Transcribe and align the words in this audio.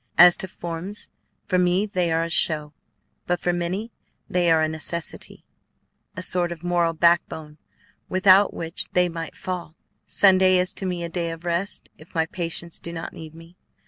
As 0.17 0.35
to 0.37 0.47
forms, 0.47 1.09
for 1.45 1.59
me 1.59 1.85
they 1.85 2.11
are 2.11 2.23
a 2.23 2.29
show, 2.31 2.73
but 3.27 3.39
for 3.39 3.53
many 3.53 3.91
they 4.27 4.49
are 4.51 4.63
a 4.63 4.67
necessity, 4.67 5.45
a 6.17 6.23
sort 6.23 6.51
of 6.51 6.63
moral 6.63 6.93
backbone 6.93 7.59
without 8.09 8.51
which 8.51 8.89
they 8.93 9.07
might 9.09 9.35
fall. 9.35 9.75
Sunday 10.07 10.57
is 10.57 10.73
to 10.73 10.87
me 10.87 11.03
a 11.03 11.07
day 11.07 11.29
of 11.29 11.45
rest 11.45 11.89
if 11.99 12.15
my 12.15 12.25
patients 12.25 12.79
do 12.79 12.91
not 12.91 13.13
need 13.13 13.35
me. 13.35 13.57